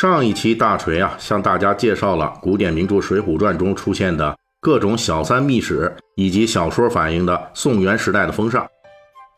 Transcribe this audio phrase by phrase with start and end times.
[0.00, 8.66] 上一期大锤啊，向大家介绍了古典名著《水浒传》中出现的各种小三秘史，以及小说反映的宋元时代的风尚。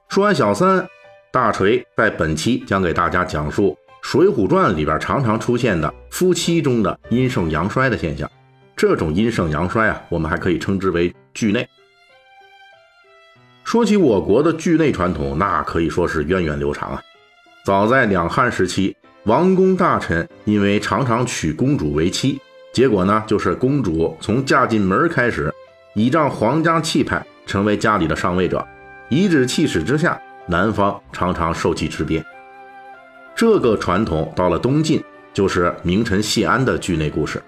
[0.08, 0.86] 说完小三，
[1.32, 3.76] 大锤在本期将给大家讲述
[4.08, 8.30] 《水浒传》里边常常出现的夫妻中的阴盛阳衰的现象。
[8.76, 11.68] 这种阴盛阳衰啊，我们还可以称之为剧内。
[13.64, 17.02] 说起我国的剧内传统，那可以说是源远流长啊。
[17.64, 18.96] 早在两汉时期。
[19.24, 22.40] 王公大臣因为常常娶公主为妻，
[22.72, 25.52] 结果呢，就是公主从嫁进门开始，
[25.94, 28.66] 倚仗皇家气派，成为家里的上位者，
[29.10, 32.24] 颐指气使之下，男方常常受其之变。
[33.36, 35.00] 这个传统到了东晋，
[35.32, 37.40] 就是名臣谢安的剧内故事。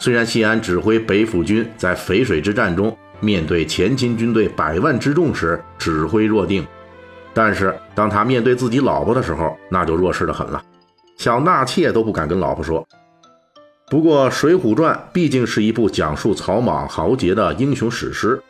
[0.00, 6.66] 虽然谢安指挥北府军在淝水之战中，面对前秦军队百万之众时指挥若定，
[7.32, 10.60] 但是当他面对自己老婆的时候，那就弱势的很了。
[11.20, 12.88] 想纳妾都不敢跟老婆说。
[13.90, 18.42] 不过《水浒传》毕竟是一部讲述草莽豪杰的英雄史诗，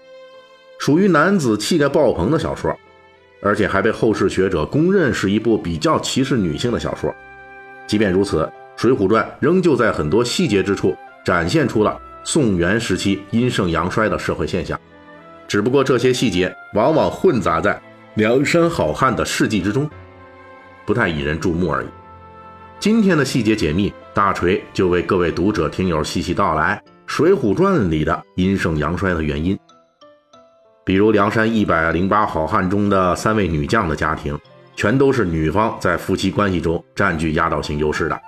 [0.79, 2.73] 属于男子气概爆棚的小说，
[3.43, 7.13] 而且还被后世学者公认是一部比较歧视女性的小说。
[7.89, 8.45] 即便如此，
[8.77, 14.79] 《水浒传》仍旧在很多细节之处展现出了宋元时期阴盛阳衰的社会现象，
[15.49, 17.83] 只不过这些细节往往混杂在
[18.15, 19.91] 梁山好汉的事迹之中，
[20.87, 21.87] 不太引人注目而已。
[22.81, 29.57] 今天的细节解密，大锤就为各位读者听友细细道来《水浒传》里的阴盛阳衰的原因。
[30.83, 34.35] 比如梁山一百零八好汉中的三位女将的家庭，
[34.75, 38.19] 全都是女方在夫妻关系中占据压倒性优势的。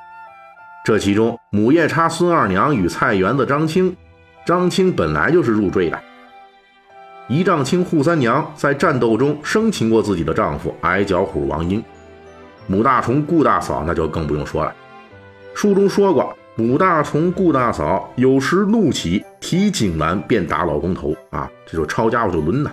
[0.84, 3.96] 这其中，母夜叉孙二娘与菜园子张青，
[4.44, 5.98] 张青本来就是入赘的。
[7.26, 11.82] 一丈青扈三娘在战斗中生擒过自己的丈夫矮脚虎王英。
[12.66, 14.74] 母大虫顾大嫂那就更不用说了。
[15.54, 22.70] 书中说过，母大虫顾大嫂有时怒起，提锦兰便打老公头啊，这就抄家伙就抡呐。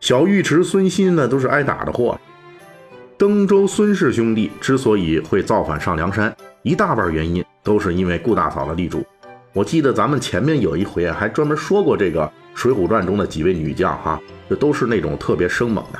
[0.00, 2.18] 小尉迟孙新呢，都是挨打的货。
[3.16, 9.02] 登州孙氏兄弟之所以会造反上梁山，一大半原因都是因为顾大嫂的力主。
[9.54, 12.24] 我记得咱们前面有一回还专门说过这个
[12.54, 15.98] 《水浒传》中的几位女将哈，这都是那种特别生猛的。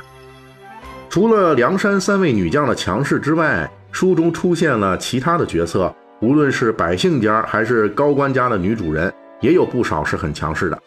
[1.17, 9.11] 除了梁山三位女将的强势之外，书中出现了其他的角色，无论是百姓家还是高官家的女主人，
[9.41, 10.79] 也有不少是很强势的。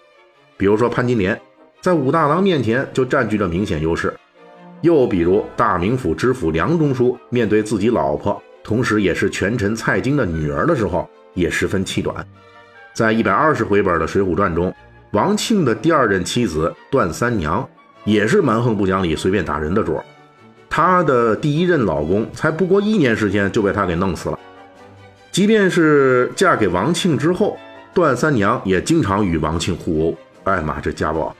[0.56, 1.36] 比如说潘金莲，
[1.80, 4.08] 在武大郎面前就占据着明显优势；
[4.82, 12.24] 又比如大名府知府梁中书，面对自己老婆，同时也是权臣蔡京的女儿的时候，也十分气短。
[12.94, 14.72] 在一百二十回本的《水浒传》中，
[15.10, 17.68] 王庆的第二任妻子段三娘。
[18.04, 20.02] 也是蛮横不讲理、随便打人的主儿。
[20.70, 24.38] 她的第一任老公才不过一年时间就被她给弄死了。
[25.32, 27.58] 即便是嫁给王庆之后，
[27.92, 30.16] 段三娘也经常与王庆互殴。
[30.44, 31.34] 哎妈，这家暴！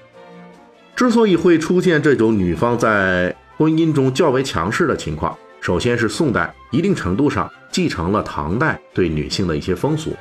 [0.96, 10.14] 之所以会出现这种女方在婚姻中较为强势的情况，首先是宋代一定程度上继承了唐代对女性的一些风俗，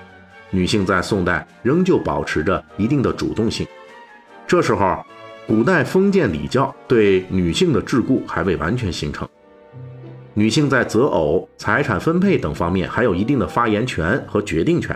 [0.52, 3.66] 女性在宋代仍旧保持着一定的主动性。
[4.46, 5.04] 这时候。
[5.50, 9.28] 古代封建礼教对女性的桎梏还未完全形成，
[10.36, 14.96] 女性在择偶、财产分配等方面还有一定的发言权和决定权，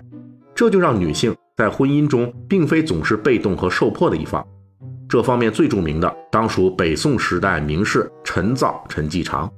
[0.54, 4.46] 这就让女性在婚姻中并非总是被动和受迫的一方。
[5.10, 9.52] 这方面最著名的当属北宋时代名士陈造、陈继常，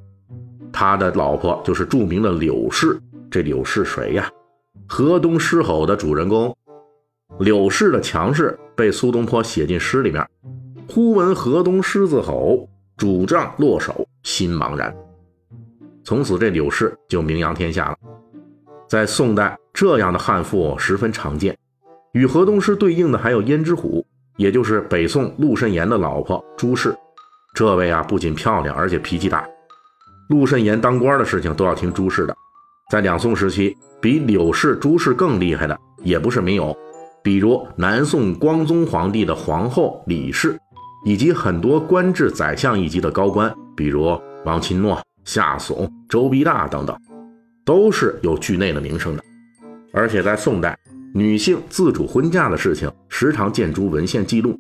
[0.72, 2.98] 他的老婆就是著名的柳氏。
[3.30, 4.30] 这柳氏谁呀？
[4.88, 6.56] 河东狮吼的主人公。
[7.40, 10.26] 柳氏的强势被苏东坡写进诗里面。
[10.88, 14.96] 忽闻河东狮子吼，主杖落手心茫然。
[16.04, 17.98] 从此，这柳氏就名扬天下了。
[18.88, 21.58] 在宋代，这样的悍妇十分常见。
[22.14, 24.06] 与河东狮对应的还有胭脂虎，
[24.38, 26.96] 也就是北宋陆慎言的老婆朱氏。
[27.54, 29.46] 这位啊，不仅漂亮，而且脾气大。
[30.30, 32.36] 陆慎言当官的事情都要听朱氏的。
[32.92, 36.78] 在两宋时期，比柳氏、朱氏更厉害的也不是没有，
[37.24, 40.58] 比如南宋光宗皇帝的皇后李氏。
[41.06, 47.00] 以及很多官至宰相一级的高官，比如王钦诺、夏竦、周必大等等，
[47.64, 49.24] 都是有剧内的名声的。
[49.94, 50.78] 而且在宋代，
[51.14, 54.60] 女性自主婚嫁的事情时常见诸文献记录。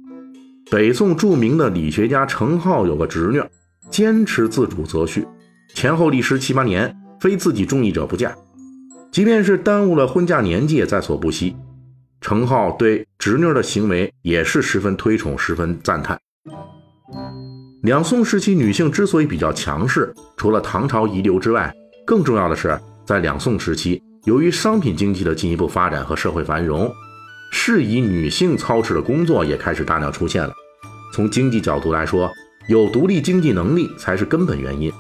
[0.71, 3.43] 北宋著名的理学家程颢有个侄女，
[3.89, 5.25] 坚持自主择婿，
[5.73, 8.35] 前后历时七八年，非自己中意者不嫁。
[9.11, 11.55] 即便是耽误了婚嫁年纪，也在所不惜。
[12.21, 16.19] 程颢对侄女的行为也是十分推崇，十分赞叹。
[17.83, 21.71] 两宋时期女性之所以比较强势，除了唐朝遗留之外，
[22.03, 24.01] 更重要的是在两宋时期。
[24.23, 26.91] 由于商品经济的进一步发展和社会繁荣，
[27.51, 30.51] 适宜女性操持的工作也开始大量出现了。
[31.13, 32.31] 从经济角度来说，
[32.67, 34.91] 有独立经济能力才是根本原因。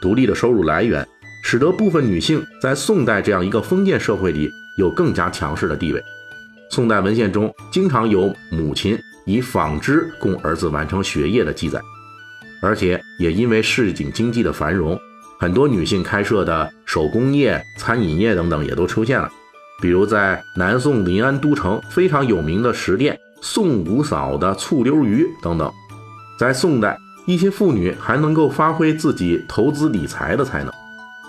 [0.00, 1.06] 独立的收入来源，
[1.44, 4.48] 使得部分女性在宋代这样一个封建社会里
[4.78, 6.02] 有更加强势的地位。
[6.70, 8.96] 宋代文献中经常有母亲
[9.26, 11.80] 以纺织供儿子完成学业的记载，
[12.62, 14.98] 而且也因为市井经济的繁荣。
[15.40, 19.28] 很多女性开设的手工业、餐饮业等等也都出现了，
[19.82, 25.72] 比如在南宋临安都城非常有名的食店宋五嫂的醋溜鱼等等。
[26.38, 26.96] 在宋代，
[27.26, 30.72] 一些妇女还能够发挥自己投资理财的才能，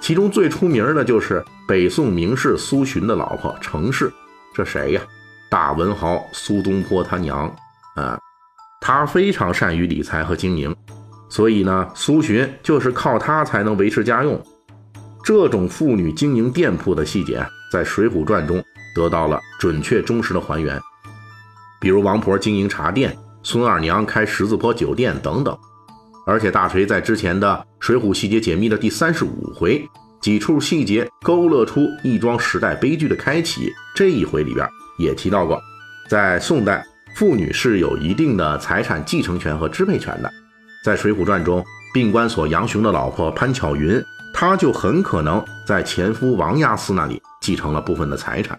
[0.01, 4.11] 其中最出名的就是北宋名士苏洵的老婆程氏。
[4.53, 5.01] 这谁呀？
[5.51, 7.53] 大文豪苏东坡他娘
[7.98, 8.18] 啊，
[8.80, 10.74] 他非常善于理财和经营。
[11.30, 14.42] 所以呢，苏洵就是靠他才能维持家用。
[15.25, 18.63] 这种妇女经营店铺的细节，在《水浒传》中
[18.95, 20.80] 得到了准确忠实的还原。
[21.81, 23.13] 比如王婆经营茶店，
[23.44, 25.57] 孙二娘开十字坡酒店等等。
[26.25, 27.54] 而且大锤在之前的
[27.86, 29.86] 《水浒细节解密》的第三十五回，
[30.21, 33.69] 几处细节勾勒出一桩时代悲剧的开启。
[33.94, 34.65] 这一回里边
[35.01, 35.59] 也提到过，
[36.07, 40.31] 在宋代，妇女是有一定的财产继承权和支配权的。
[40.83, 41.63] 在《水浒传》中，
[41.94, 44.01] 病关索杨雄的老婆潘巧云，
[44.33, 48.57] 她就很可能在前夫王押司那里继承了部分的财产，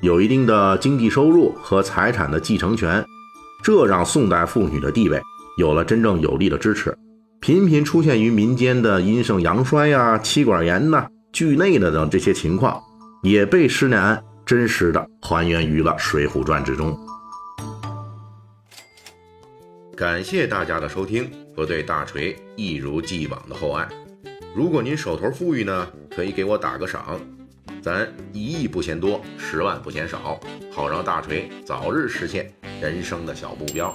[0.00, 3.04] 有一定的经济收入和财产的继承权，
[3.62, 5.20] 这让宋代妇女的地位
[5.58, 6.96] 有了真正有力的支持。
[7.40, 12.80] 频频出现于民间的阴盛阳衰呀、妻管严呐、惧内的等这些情况，
[13.22, 16.96] 也被施耐庵真实的还原于了《水浒传》之中。
[19.96, 23.88] 感谢大家的收听和对大锤一如既往的厚爱。
[24.54, 27.20] 如果您手头富裕呢，可以给我打个赏，
[27.82, 30.38] 咱一亿不嫌多，十万不嫌少，
[30.70, 33.92] 好让大锤早日实现人生的小目标。